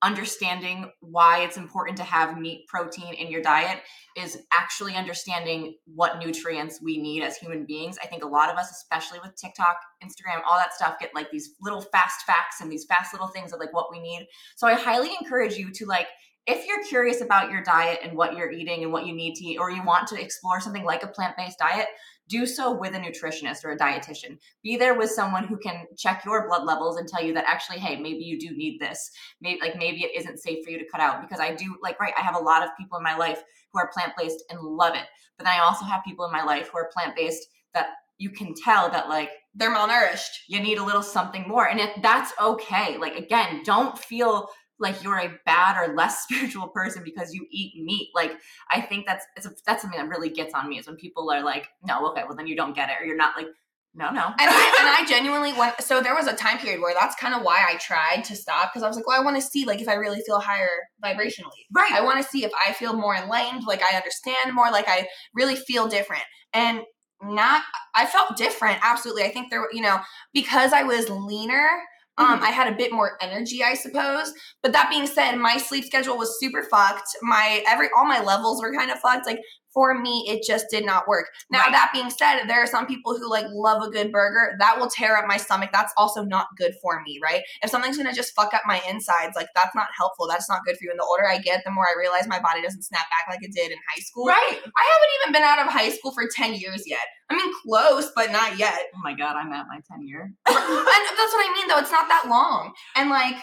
understanding 0.03 0.91
why 0.99 1.39
it's 1.39 1.55
important 1.57 1.97
to 1.97 2.03
have 2.03 2.37
meat 2.37 2.67
protein 2.67 3.13
in 3.13 3.31
your 3.31 3.41
diet 3.41 3.79
is 4.17 4.37
actually 4.51 4.95
understanding 4.95 5.75
what 5.85 6.19
nutrients 6.19 6.81
we 6.83 6.97
need 6.97 7.23
as 7.23 7.37
human 7.37 7.65
beings. 7.65 7.97
I 8.03 8.07
think 8.07 8.23
a 8.23 8.27
lot 8.27 8.49
of 8.49 8.57
us, 8.57 8.69
especially 8.69 9.19
with 9.19 9.35
TikTok, 9.35 9.77
Instagram, 10.03 10.41
all 10.45 10.57
that 10.57 10.73
stuff, 10.73 10.99
get 10.99 11.15
like 11.15 11.31
these 11.31 11.55
little 11.61 11.81
fast 11.81 12.25
facts 12.25 12.59
and 12.61 12.69
these 12.69 12.85
fast 12.85 13.13
little 13.13 13.29
things 13.29 13.53
of 13.53 13.59
like 13.59 13.73
what 13.73 13.91
we 13.91 13.99
need. 13.99 14.27
So 14.57 14.67
I 14.67 14.73
highly 14.73 15.11
encourage 15.21 15.55
you 15.55 15.71
to 15.71 15.85
like 15.85 16.07
if 16.45 16.67
you're 16.67 16.83
curious 16.83 17.21
about 17.21 17.51
your 17.51 17.63
diet 17.63 17.99
and 18.03 18.17
what 18.17 18.35
you're 18.35 18.51
eating 18.51 18.83
and 18.83 18.91
what 18.91 19.05
you 19.05 19.13
need 19.13 19.35
to 19.35 19.45
eat, 19.45 19.57
or 19.57 19.71
you 19.71 19.83
want 19.83 20.07
to 20.09 20.21
explore 20.21 20.59
something 20.59 20.83
like 20.83 21.03
a 21.03 21.07
plant 21.07 21.37
based 21.37 21.59
diet, 21.59 21.87
do 22.27 22.45
so 22.45 22.71
with 22.71 22.95
a 22.95 22.99
nutritionist 22.99 23.63
or 23.63 23.71
a 23.71 23.77
dietitian. 23.77 24.37
Be 24.61 24.75
there 24.75 24.97
with 24.97 25.09
someone 25.09 25.45
who 25.45 25.57
can 25.57 25.85
check 25.97 26.23
your 26.25 26.47
blood 26.47 26.65
levels 26.65 26.97
and 26.97 27.07
tell 27.07 27.23
you 27.23 27.33
that 27.33 27.45
actually, 27.47 27.79
hey, 27.79 27.95
maybe 27.95 28.23
you 28.23 28.39
do 28.39 28.55
need 28.55 28.79
this. 28.79 29.11
Maybe 29.41 29.59
like 29.61 29.77
maybe 29.77 30.03
it 30.03 30.17
isn't 30.17 30.39
safe 30.39 30.63
for 30.63 30.71
you 30.71 30.79
to 30.79 30.89
cut 30.89 31.01
out 31.01 31.21
because 31.21 31.39
I 31.39 31.53
do 31.53 31.77
like 31.81 31.99
right. 31.99 32.13
I 32.17 32.21
have 32.21 32.35
a 32.35 32.43
lot 32.43 32.63
of 32.63 32.69
people 32.77 32.97
in 32.97 33.03
my 33.03 33.15
life 33.15 33.41
who 33.71 33.79
are 33.79 33.91
plant 33.93 34.13
based 34.17 34.43
and 34.49 34.59
love 34.59 34.95
it, 34.95 35.05
but 35.37 35.45
then 35.45 35.53
I 35.53 35.63
also 35.63 35.85
have 35.85 36.03
people 36.03 36.25
in 36.25 36.31
my 36.31 36.43
life 36.43 36.69
who 36.71 36.77
are 36.77 36.91
plant 36.93 37.15
based 37.15 37.47
that 37.73 37.87
you 38.17 38.29
can 38.29 38.53
tell 38.53 38.89
that 38.89 39.09
like 39.09 39.31
they're 39.55 39.73
malnourished 39.73 40.37
you 40.47 40.59
need 40.59 40.77
a 40.77 40.83
little 40.83 41.01
something 41.01 41.45
more 41.47 41.67
and 41.67 41.79
if 41.79 41.89
that's 42.01 42.31
okay 42.39 42.95
like 42.97 43.15
again 43.15 43.61
don't 43.63 43.97
feel 43.97 44.49
like 44.83 45.03
you're 45.03 45.17
a 45.17 45.33
bad 45.45 45.77
or 45.77 45.95
less 45.95 46.23
spiritual 46.29 46.67
person 46.67 47.03
because 47.03 47.33
you 47.33 47.47
eat 47.49 47.73
meat 47.83 48.09
like 48.13 48.33
i 48.71 48.79
think 48.79 49.05
that's 49.07 49.25
it's 49.35 49.45
a, 49.45 49.51
that's 49.65 49.81
something 49.81 49.99
that 49.99 50.09
really 50.09 50.29
gets 50.29 50.53
on 50.53 50.69
me 50.69 50.77
is 50.77 50.85
when 50.85 50.95
people 50.95 51.31
are 51.31 51.43
like 51.43 51.67
no 51.87 52.09
okay 52.11 52.23
well 52.27 52.35
then 52.35 52.47
you 52.47 52.55
don't 52.55 52.75
get 52.75 52.89
it 52.89 52.95
or 53.01 53.05
you're 53.05 53.17
not 53.17 53.35
like 53.35 53.47
no 53.95 54.11
no 54.11 54.25
and 54.25 54.35
I, 54.39 54.77
and 54.79 54.89
I 54.89 55.05
genuinely 55.07 55.53
went 55.53 55.81
so 55.81 56.01
there 56.01 56.15
was 56.15 56.27
a 56.27 56.35
time 56.35 56.57
period 56.57 56.81
where 56.81 56.93
that's 56.93 57.15
kind 57.15 57.33
of 57.33 57.43
why 57.43 57.63
i 57.67 57.77
tried 57.77 58.23
to 58.25 58.35
stop 58.35 58.71
because 58.71 58.83
i 58.83 58.87
was 58.87 58.95
like 58.95 59.07
well 59.07 59.19
i 59.19 59.23
want 59.23 59.35
to 59.35 59.41
see 59.41 59.65
like 59.65 59.81
if 59.81 59.87
i 59.87 59.93
really 59.93 60.21
feel 60.21 60.39
higher 60.39 60.69
vibrationally 61.03 61.63
right 61.73 61.93
I 61.93 62.01
want 62.01 62.23
to 62.23 62.29
see 62.29 62.43
if 62.43 62.51
I 62.67 62.73
feel 62.73 62.93
more 62.93 63.15
enlightened, 63.15 63.63
like 63.65 63.81
I 63.81 63.95
understand 63.95 64.53
more, 64.53 64.71
like 64.71 64.87
I 64.87 65.07
really 65.33 65.55
feel 65.55 65.87
different. 65.87 66.23
And 66.53 66.81
not, 67.21 67.63
I 67.95 68.05
felt 68.05 68.35
different. 68.35 68.79
Absolutely. 68.81 69.23
I 69.23 69.31
think 69.31 69.49
there, 69.49 69.67
you 69.71 69.81
know, 69.81 69.99
because 70.33 70.73
I 70.73 70.83
was 70.83 71.09
leaner, 71.09 71.69
um, 72.17 72.39
Mhm. 72.39 72.43
I 72.43 72.51
had 72.51 72.67
a 72.71 72.75
bit 72.75 72.91
more 72.91 73.17
energy, 73.21 73.63
I 73.63 73.73
suppose. 73.73 74.33
But 74.61 74.71
that 74.73 74.89
being 74.89 75.07
said, 75.07 75.35
my 75.37 75.57
sleep 75.57 75.85
schedule 75.85 76.17
was 76.17 76.39
super 76.39 76.63
fucked. 76.63 77.07
My 77.21 77.63
every 77.67 77.89
all 77.97 78.05
my 78.05 78.21
levels 78.21 78.61
were 78.61 78.73
kind 78.73 78.91
of 78.91 78.99
fucked. 78.99 79.25
Like 79.25 79.39
for 79.73 79.97
me, 79.99 80.25
it 80.27 80.43
just 80.45 80.67
did 80.69 80.85
not 80.85 81.07
work. 81.07 81.27
Now 81.49 81.61
Right. 81.63 81.71
that 81.71 81.89
being 81.93 82.09
said, 82.09 82.43
there 82.47 82.61
are 82.61 82.67
some 82.67 82.85
people 82.85 83.17
who 83.17 83.29
like 83.29 83.45
love 83.49 83.81
a 83.81 83.89
good 83.89 84.11
burger. 84.11 84.55
That 84.59 84.79
will 84.79 84.89
tear 84.89 85.17
up 85.17 85.25
my 85.27 85.37
stomach. 85.37 85.69
That's 85.73 85.93
also 85.97 86.23
not 86.23 86.47
good 86.57 86.73
for 86.81 87.01
me, 87.01 87.19
right? 87.23 87.41
If 87.63 87.69
something's 87.69 87.97
gonna 87.97 88.13
just 88.13 88.35
fuck 88.35 88.53
up 88.53 88.61
my 88.65 88.81
insides, 88.87 89.35
like 89.35 89.47
that's 89.55 89.75
not 89.75 89.87
helpful. 89.97 90.27
That's 90.27 90.49
not 90.49 90.61
good 90.65 90.77
for 90.77 90.83
you. 90.83 90.91
And 90.91 90.99
the 90.99 91.03
older 91.05 91.27
I 91.27 91.37
get, 91.39 91.63
the 91.65 91.71
more 91.71 91.85
I 91.85 91.97
realize 91.97 92.27
my 92.27 92.39
body 92.39 92.61
doesn't 92.61 92.83
snap 92.83 93.05
back 93.09 93.33
like 93.33 93.43
it 93.43 93.51
did 93.53 93.71
in 93.71 93.77
high 93.89 94.01
school. 94.01 94.25
right 94.27 94.37
I 94.37 94.47
haven't 94.51 95.11
even 95.21 95.33
been 95.33 95.43
out 95.43 95.59
of 95.59 95.71
high 95.73 95.89
school 95.89 96.11
for 96.11 96.23
10 96.33 96.53
years 96.55 96.83
yet. 96.87 97.05
I 97.29 97.35
mean, 97.35 97.51
close, 97.63 98.11
but 98.15 98.31
not 98.31 98.59
yet. 98.59 98.77
oh 98.95 98.99
my 99.03 99.13
god 99.13 99.35
i'm 99.37 99.51
at 99.53 99.65
my 99.67 99.79
10 99.91 100.05
year 100.07 100.21
and 100.47 100.55
that's 100.55 101.33
what 101.33 101.49
I 101.49 101.53
mean, 101.55 101.67
though. 101.67 101.79
It's 101.79 101.91
not 101.91 102.07
that 102.09 102.25
long. 102.29 102.73
And 102.95 103.09
like, 103.09 103.35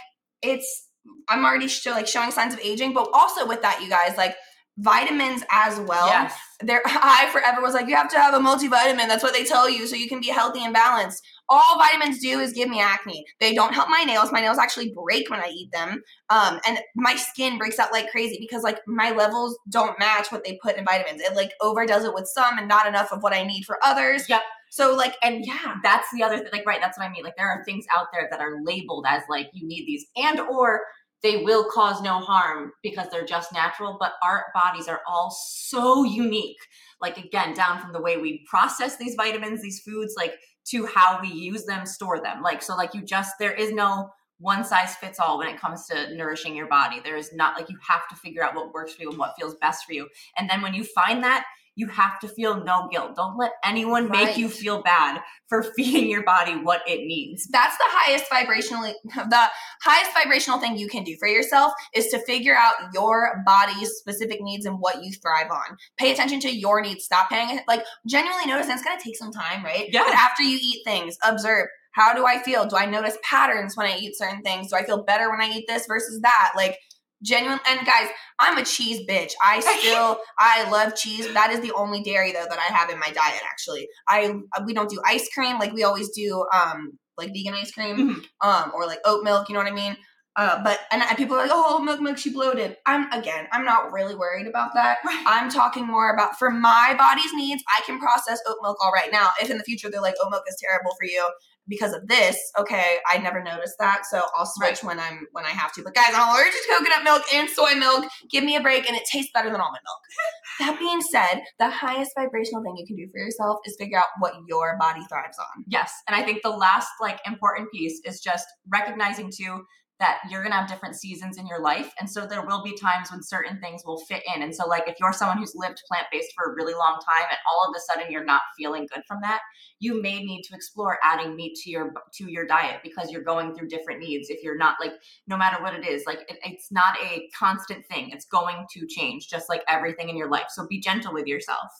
it's, 0.43 0.89
I'm 1.29 1.45
already 1.45 1.67
show, 1.69 1.91
like 1.93 2.07
showing 2.07 2.31
signs 2.31 2.55
of 2.55 2.61
aging, 2.61 2.93
but 2.93 3.09
also 3.13 3.47
with 3.47 3.63
that, 3.63 3.81
you 3.83 3.89
guys, 3.89 4.17
like, 4.17 4.37
vitamins 4.81 5.43
as 5.51 5.79
well. 5.81 6.09
yes. 6.09 6.35
There, 6.61 6.83
I 6.87 7.29
forever 7.33 7.61
was 7.61 7.75
like, 7.75 7.87
you 7.89 7.97
have 7.97 8.11
to 8.11 8.19
have 8.19 8.35
a 8.35 8.39
multivitamin. 8.39 9.09
That's 9.09 9.23
what 9.23 9.33
they 9.33 9.45
tell 9.45 9.69
you, 9.69 9.87
so 9.87 9.97
you 9.97 10.09
can 10.09 10.21
be 10.21 10.29
healthy 10.29 10.65
and 10.65 10.75
balanced. 10.75 11.23
All 11.49 11.79
vitamins 11.79 12.21
do 12.21 12.39
is 12.41 12.53
give 12.53 12.69
me 12.69 12.81
acne. 12.81 13.25
They 13.41 13.55
don't 13.55 13.75
help 13.75 13.89
my 13.89 14.05
nails. 14.05 14.31
My 14.33 14.41
nails 14.41 14.59
actually 14.59 14.93
break 14.95 15.31
when 15.31 15.41
I 15.41 15.49
eat 15.49 15.71
them, 15.73 16.03
um, 16.29 16.61
and 16.67 16.79
my 16.97 17.17
skin 17.17 17.59
breaks 17.59 17.79
out 17.79 17.93
like 17.93 18.11
crazy 18.11 18.39
because 18.41 18.63
like 18.63 18.79
my 18.87 19.11
levels 19.11 19.59
don't 19.69 19.99
match 19.99 20.31
what 20.31 20.45
they 20.45 20.59
put 20.63 20.77
in 20.77 20.85
vitamins. 20.85 21.21
It 21.21 21.35
like 21.35 21.53
overdoes 21.61 22.05
it 22.05 22.15
with 22.15 22.27
some 22.27 22.59
and 22.59 22.69
not 22.69 22.87
enough 22.87 23.13
of 23.13 23.23
what 23.23 23.35
I 23.35 23.45
need 23.45 23.65
for 23.65 23.79
others. 23.83 24.29
Yep. 24.29 24.43
So 24.73 24.95
like, 24.95 25.17
And 25.23 25.45
yeah, 25.45 25.77
that's 25.83 26.07
the 26.13 26.23
other 26.23 26.39
thing 26.39 26.49
like 26.53 26.67
right 26.67 26.81
that's 26.81 26.99
what 26.99 27.07
i 27.07 27.11
mean 27.11 27.25
like 27.25 27.37
there 27.37 27.49
are 27.49 27.65
things 27.65 27.85
out 27.95 28.07
there 28.13 28.29
that 28.31 28.41
are 28.41 28.63
labeled 28.63 29.05
as 29.09 29.23
like 29.29 29.51
you 29.53 29.67
need 29.67 29.87
these 29.87 30.07
and 30.17 30.41
or 30.41 30.83
they 31.23 31.39
will 31.39 31.65
cause 31.65 32.01
no 32.03 32.19
harm 32.19 32.73
because 32.83 33.09
they're 33.11 33.25
just 33.25 33.53
natural 33.53 33.97
but 33.99 34.13
our 34.23 34.47
bodies 34.55 34.89
are 34.89 35.01
all 35.07 35.31
so 35.31 36.05
unique. 36.05 36.59
Like 37.01 37.19
again 37.19 37.55
down 37.55 37.81
from 37.81 37.93
the 37.93 38.01
way 38.01 38.17
we 38.17 38.45
process 38.49 38.97
these 38.97 39.15
vitamins 39.15 39.63
these 39.63 39.81
foods 39.81 40.15
like 40.17 40.35
to 40.67 40.87
how 40.87 41.21
we 41.21 41.29
use 41.29 41.65
them 41.65 41.87
store 41.87 42.21
them. 42.21 42.43
Like 42.43 42.63
so 42.63 42.77
like 42.77 42.95
you 42.95 43.03
just 43.03 43.35
there 43.39 43.55
is 43.55 43.73
no 43.73 44.11
one 44.39 44.65
size 44.65 44.97
fits 44.97 45.21
all 45.21 45.39
when 45.39 45.49
it 45.49 45.61
comes 45.61 45.87
to 45.87 46.15
nourishing 46.15 46.57
your 46.57 46.67
body. 46.67 47.01
There 47.05 47.17
is 47.17 47.33
not 47.33 47.57
like 47.57 47.69
you 47.69 47.77
have 47.87 48.09
to 48.09 48.17
figure 48.17 48.43
out 48.43 48.55
what 48.55 48.73
works 48.73 48.95
for 48.95 49.03
you 49.03 49.11
and 49.11 49.19
what 49.19 49.35
feels 49.39 49.55
best 49.57 49.85
for 49.85 49.93
you. 49.93 50.09
And 50.37 50.49
then 50.49 50.63
when 50.63 50.73
you 50.73 50.83
find 50.83 51.23
that 51.23 51.45
you 51.81 51.87
have 51.87 52.21
to 52.21 52.29
feel 52.29 52.63
no 52.63 52.89
guilt. 52.93 53.17
Don't 53.17 53.39
let 53.39 53.53
anyone 53.65 54.11
make 54.11 54.37
you 54.37 54.51
feel 54.51 54.83
bad 54.83 55.23
for 55.49 55.63
feeding 55.77 56.11
your 56.11 56.23
body 56.23 56.53
what 56.53 56.83
it 56.87 57.07
needs. 57.07 57.49
That's 57.51 57.77
the 57.79 57.85
highest 57.87 58.27
vibrational 58.29 58.83
the 59.05 59.45
highest 59.83 60.13
vibrational 60.13 60.61
thing 60.61 60.77
you 60.77 60.89
can 60.89 61.05
do 61.05 61.17
for 61.19 61.27
yourself 61.27 61.73
is 61.95 62.09
to 62.09 62.19
figure 62.27 62.55
out 62.55 62.75
your 62.93 63.43
body's 63.47 63.89
specific 63.93 64.43
needs 64.43 64.67
and 64.67 64.79
what 64.79 65.03
you 65.03 65.11
thrive 65.23 65.51
on. 65.51 65.79
Pay 65.99 66.13
attention 66.13 66.39
to 66.41 66.55
your 66.55 66.83
needs. 66.83 67.05
Stop 67.05 67.31
paying 67.31 67.61
like 67.67 67.83
genuinely 68.07 68.47
notice 68.47 68.67
and 68.67 68.75
it's 68.75 68.85
going 68.85 68.99
to 68.99 69.03
take 69.03 69.17
some 69.17 69.33
time 69.33 69.65
right? 69.65 69.89
Yeah. 69.91 70.05
but 70.05 70.15
after 70.15 70.43
you 70.43 70.59
eat 70.61 70.83
things 70.85 71.17
observe 71.27 71.67
how 71.93 72.15
do 72.15 72.27
i 72.27 72.39
feel? 72.43 72.67
Do 72.67 72.77
i 72.77 72.85
notice 72.85 73.17
patterns 73.25 73.77
when 73.77 73.87
i 73.87 73.97
eat 73.97 74.17
certain 74.17 74.43
things? 74.43 74.69
Do 74.69 74.77
i 74.77 74.85
feel 74.85 75.03
better 75.03 75.31
when 75.31 75.41
i 75.41 75.51
eat 75.51 75.65
this 75.67 75.87
versus 75.87 76.21
that? 76.21 76.53
Like 76.55 76.77
genuine 77.23 77.59
and 77.69 77.87
guys 77.87 78.09
i'm 78.39 78.57
a 78.59 78.65
cheese 78.65 79.01
bitch 79.09 79.33
i 79.43 79.61
still 79.81 80.21
i 80.39 80.69
love 80.71 80.95
cheese 80.97 81.33
that 81.35 81.51
is 81.51 81.61
the 81.61 81.73
only 81.73 82.03
dairy 82.03 82.33
though 82.33 82.47
that 82.49 82.59
i 82.59 82.73
have 82.73 82.91
in 82.91 82.99
my 82.99 83.11
diet 83.11 83.41
actually 83.51 83.89
i 84.09 84.33
we 84.65 84.73
don't 84.73 84.91
do 84.91 85.01
ice 85.07 85.29
cream 85.35 85.59
like 85.59 85.73
we 85.73 85.83
always 85.85 86.09
do 86.11 86.45
um 86.55 86.93
like 87.19 87.29
vegan 87.35 87.55
ice 87.55 87.71
cream 87.73 87.97
Mhm. 87.97 88.25
um 88.47 88.73
or 88.75 88.87
like 88.87 89.01
oat 89.05 89.23
milk 89.25 89.49
you 89.49 89.55
know 89.55 89.61
what 89.61 89.71
i 89.71 89.75
mean 89.75 89.97
uh, 90.37 90.63
but 90.63 90.79
and, 90.93 91.03
and 91.03 91.17
people 91.19 91.35
are 91.37 91.43
like, 91.43 91.51
oh, 91.53 91.81
milk, 91.81 92.01
milk, 92.01 92.17
she 92.17 92.31
bloated. 92.33 92.77
I'm 92.87 93.11
again, 93.13 93.49
I'm 93.53 93.65
not 93.65 93.93
really 93.93 94.15
worried 94.15 94.47
about 94.47 94.71
that. 94.75 94.99
Right. 95.05 95.25
I'm 95.27 95.51
talking 95.51 95.85
more 95.85 96.15
about 96.15 96.39
for 96.39 96.51
my 96.51 96.95
body's 96.97 97.35
needs. 97.35 97.65
I 97.69 97.83
can 97.85 97.99
process 97.99 98.41
oat 98.47 98.57
milk 98.63 98.79
all 98.83 98.93
right 98.93 99.11
now. 99.13 99.31
If 99.43 99.51
in 99.51 99.59
the 99.59 99.65
future 99.65 99.91
they're 99.91 100.01
like, 100.01 100.15
oat 100.23 100.31
milk 100.31 100.45
is 100.49 100.57
terrible 100.63 100.93
for 100.99 101.05
you 101.05 101.29
because 101.71 101.95
of 101.95 102.07
this, 102.09 102.37
okay, 102.59 102.99
I 103.11 103.19
never 103.19 103.43
noticed 103.43 103.77
that, 103.79 104.03
so 104.11 104.23
I'll 104.37 104.45
switch 104.45 104.83
when 104.83 104.99
I'm 104.99 105.27
when 105.33 105.47
I 105.47 105.51
have 105.51 105.73
to. 105.75 105.83
But 105.83 105.95
guys, 105.95 106.13
I'm 106.13 106.29
allergic 106.29 106.53
to 106.53 106.69
coconut 106.77 107.05
milk 107.05 107.23
and 107.33 107.49
soy 107.49 107.75
milk. 107.77 108.05
Give 108.29 108.45
me 108.45 108.57
a 108.57 108.61
break, 108.61 108.87
and 108.89 108.97
it 108.97 109.05
tastes 109.11 109.31
better 109.33 109.51
than 109.51 109.61
almond 109.61 109.81
milk. 109.85 110.01
that 110.59 110.79
being 110.79 111.01
said, 111.01 111.43
the 111.59 111.71
highest 111.71 112.11
vibrational 112.19 112.63
thing 112.63 112.77
you 112.77 112.87
can 112.87 112.97
do 112.97 113.09
for 113.11 113.19
yourself 113.19 113.61
is 113.65 113.77
figure 113.79 113.99
out 113.99 114.07
what 114.19 114.35
your 114.49 114.77
body 114.79 115.03
thrives 115.09 115.39
on. 115.39 115.65
Yes. 115.69 115.93
And 116.09 116.17
I 116.17 116.23
think 116.23 116.43
the 116.43 116.51
last 116.51 116.89
like 117.01 117.21
important 117.27 117.71
piece 117.73 118.01
is 118.05 118.21
just 118.21 118.47
recognizing 118.69 119.31
too 119.31 119.65
that 120.01 120.19
you're 120.29 120.43
going 120.43 120.53
to 120.53 120.59
have 120.59 120.69
different 120.69 120.97
seasons 120.97 121.39
in 121.39 121.47
your 121.47 121.61
life 121.61 121.93
and 122.01 122.11
so 122.11 122.27
there 122.27 122.45
will 122.45 122.63
be 122.63 122.77
times 122.77 123.11
when 123.11 123.23
certain 123.23 123.61
things 123.61 123.83
will 123.87 124.01
fit 124.01 124.23
in. 124.35 124.43
And 124.43 124.55
so 124.55 124.67
like 124.67 124.89
if 124.89 124.97
you're 124.99 125.13
someone 125.13 125.39
who's 125.39 125.55
lived 125.55 125.83
plant-based 125.87 126.33
for 126.35 126.51
a 126.51 126.55
really 126.57 126.75
long 126.75 126.99
time 127.09 127.27
and 127.29 127.39
all 127.51 127.69
of 127.69 127.75
a 127.77 127.81
sudden 127.81 128.11
you're 128.11 128.25
not 128.25 128.43
feeling 128.59 128.89
good 128.93 129.03
from 129.07 129.19
that 129.23 129.41
you 129.81 130.01
may 130.01 130.23
need 130.23 130.43
to 130.43 130.55
explore 130.55 130.99
adding 131.03 131.35
meat 131.35 131.57
to 131.57 131.71
your 131.71 131.93
to 132.13 132.31
your 132.31 132.47
diet 132.47 132.81
because 132.85 133.11
you're 133.11 133.23
going 133.23 133.55
through 133.55 133.67
different 133.67 134.01
needs 134.01 134.29
if 134.29 134.43
you're 134.43 134.57
not 134.57 134.77
like 134.79 134.93
no 135.27 135.37
matter 135.37 135.61
what 135.63 135.75
it 135.75 135.87
is 135.87 136.05
like 136.07 136.21
it, 136.29 136.39
it's 136.45 136.71
not 136.71 136.97
a 137.03 137.29
constant 137.37 137.85
thing. 137.87 138.11
It's 138.13 138.27
going 138.27 138.67
to 138.75 138.87
change 138.87 139.29
just 139.29 139.49
like 139.49 139.63
everything 139.67 140.09
in 140.09 140.17
your 140.17 140.31
life. 140.31 140.47
So 140.51 140.67
be 140.69 140.81
gentle 140.81 141.13
with 141.13 141.27
yourself 141.27 141.71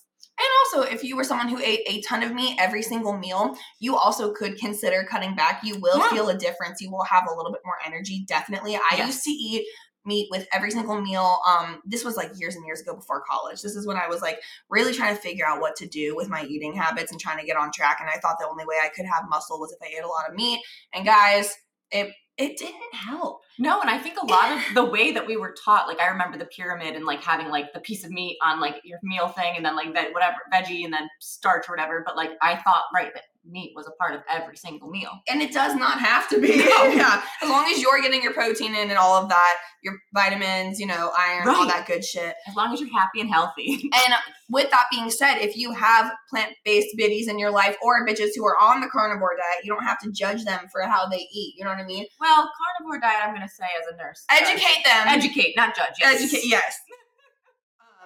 And 0.41 0.49
also, 0.83 0.91
if 0.91 1.05
you 1.05 1.17
were 1.17 1.25
someone 1.25 1.49
who 1.49 1.59
ate 1.59 1.81
a 1.87 2.01
ton 2.01 2.23
of 2.23 2.33
meat 2.33 2.57
every 2.59 2.83
single 2.83 3.17
meal, 3.17 3.57
you 3.79 3.95
also 3.97 4.33
could 4.33 4.57
consider 4.59 5.05
cutting 5.05 5.35
back. 5.35 5.61
You 5.63 5.79
will 5.79 5.99
Yeah. 5.99 6.09
feel 6.11 6.29
a 6.31 6.37
difference. 6.37 6.81
You 6.81 6.91
will 6.91 7.05
have 7.05 7.25
a 7.31 7.35
little 7.35 7.53
bit 7.53 7.61
more 7.65 7.77
energy, 7.85 8.25
definitely. 8.27 8.77
I 8.77 8.81
Yes. 8.97 9.07
used 9.09 9.25
to 9.25 9.31
eat 9.31 9.67
meat 10.07 10.29
with 10.31 10.49
every 10.51 10.71
single 10.71 10.99
meal. 10.99 11.41
Um, 11.47 11.83
this 11.85 12.05
was 12.05 12.17
like 12.17 12.31
years 12.37 12.57
and 12.57 12.65
years 12.65 12.81
ago 12.81 12.95
before 12.97 13.21
college. 13.21 13.61
This 13.61 13.77
is 13.77 13.87
when 13.87 13.99
I 13.99 14.09
was 14.09 14.23
like 14.23 14.41
really 14.71 14.95
trying 14.95 15.15
to 15.15 15.21
figure 15.21 15.47
out 15.47 15.61
what 15.61 15.77
to 15.77 15.87
do 15.87 16.17
with 16.17 16.31
my 16.31 16.45
eating 16.45 16.75
habits 16.75 17.13
and 17.13 17.21
trying 17.21 17.39
to 17.39 17.45
get 17.45 17.59
on 17.59 17.71
track. 17.71 17.99
And 18.01 18.09
I 18.09 18.15
thought 18.15 18.39
the 18.41 18.49
only 18.49 18.65
way 18.65 18.77
I 18.83 18.89
could 18.89 19.05
have 19.05 19.29
muscle 19.29 19.61
was 19.61 19.73
if 19.73 19.79
I 19.83 19.95
ate 19.95 20.03
a 20.03 20.09
lot 20.09 20.27
of 20.27 20.35
meat. 20.35 20.63
And 20.95 21.05
guys, 21.05 21.55
it 21.91 22.15
it 22.41 22.57
didn't 22.57 22.95
help. 22.95 23.43
No, 23.59 23.83
and 23.83 23.91
I 23.91 23.99
think 23.99 24.17
a 24.17 24.25
lot 24.25 24.53
of 24.53 24.75
the 24.75 24.85
way 24.85 25.13
that 25.13 25.27
we 25.27 25.37
were 25.37 25.55
taught, 25.63 25.87
like 25.87 26.01
I 26.01 26.09
remember 26.09 26.39
the 26.39 26.47
pyramid 26.47 26.97
and 26.97 27.05
like 27.05 27.23
having 27.23 27.49
like 27.49 27.75
the 27.75 27.81
piece 27.81 28.05
of 28.05 28.11
meat 28.11 28.39
on 28.43 28.61
like 28.61 28.77
your 28.83 28.99
meal 29.03 29.29
thing 29.29 29.55
and 29.57 29.65
then 29.65 29.77
like 29.77 29.93
that 29.93 30.15
whatever 30.15 30.39
veggie 30.51 30.85
and 30.85 30.93
then 30.93 31.07
starch 31.21 31.69
or 31.69 31.73
whatever. 31.73 32.03
But 32.05 32.17
like 32.17 32.31
I 32.41 32.57
thought, 32.57 32.85
right, 32.95 33.13
that 33.13 33.25
meat 33.45 33.73
was 33.75 33.87
a 33.87 33.91
part 33.93 34.15
of 34.15 34.23
every 34.29 34.57
single 34.57 34.89
meal. 34.89 35.11
And 35.29 35.43
it 35.43 35.53
does 35.53 35.75
not 35.75 35.99
have 35.99 36.29
to 36.31 36.41
be. 36.41 36.57
No. 36.59 36.85
yeah. 36.85 37.23
As 37.43 37.49
long 37.49 37.67
as 37.71 37.81
you're 37.81 38.01
getting 38.01 38.23
your 38.23 38.33
protein 38.33 38.75
in 38.75 38.91
and 38.91 38.99
all 38.99 39.23
of 39.23 39.29
that, 39.29 39.57
your 39.83 39.95
vitamins, 40.15 40.79
you 40.79 40.87
know, 40.87 41.13
iron, 41.19 41.49
all 41.49 41.67
that 41.67 41.87
good 41.87 42.05
shit. 42.05 42.35
As 42.47 42.55
long 42.55 42.73
as 42.73 42.81
you're 42.81 42.93
happy 42.93 43.21
and 43.21 43.31
healthy. 43.31 43.91
And 44.01 44.15
with 44.49 44.71
that 44.71 44.85
being 44.91 45.11
said, 45.11 45.39
if 45.39 45.57
you 45.57 45.73
have 45.73 46.11
plant 46.29 46.53
based 46.65 46.97
biddies 46.97 47.29
in 47.29 47.39
your 47.39 47.51
life 47.51 47.77
or 47.83 48.07
bitches 48.07 48.31
who 48.35 48.47
are 48.47 48.57
on 48.61 48.81
the 48.81 48.89
carnivore 48.89 49.37
diet, 49.37 49.65
you 49.65 49.73
don't 49.73 49.85
have 49.85 50.01
to 50.01 50.11
judge 50.11 50.45
them 50.45 50.67
for 50.73 50.83
how 50.83 51.07
they 51.09 51.29
eat. 51.33 51.55
You 51.57 51.65
know 51.65 51.71
what 51.71 51.79
I 51.79 51.85
mean? 51.85 52.07
well, 52.21 52.30
carnivore 52.37 53.01
diet, 53.01 53.21
I'm 53.25 53.35
gonna 53.35 53.49
say 53.49 53.65
as 53.81 53.93
a 53.93 53.97
nurse. 53.97 54.25
Educate 54.31 54.85
them. 54.85 55.09
Educate, 55.09 55.55
not 55.57 55.77
judge. 55.77 55.95
Yes. 55.99 56.23
Educate, 56.23 56.47
yes. 56.47 56.77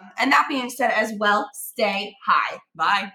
Um, 0.01 0.11
and 0.19 0.33
that 0.33 0.47
being 0.49 0.71
said, 0.71 0.91
as 0.91 1.13
well, 1.19 1.49
stay 1.55 2.17
high. 2.27 2.59
Bye. 2.75 3.13